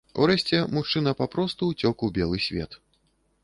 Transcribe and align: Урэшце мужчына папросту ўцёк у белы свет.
Урэшце 0.23 0.61
мужчына 0.77 1.11
папросту 1.21 1.63
ўцёк 1.73 1.95
у 2.11 2.13
белы 2.19 2.43
свет. 2.47 2.71